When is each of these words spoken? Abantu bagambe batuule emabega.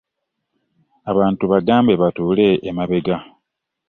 Abantu 1.11 1.43
bagambe 1.51 1.93
batuule 2.01 2.47
emabega. 2.69 3.17